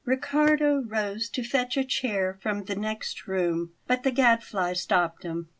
[0.03, 5.49] Riccardo rose to fetch a chair from the next room, but the Gadfly stopped him.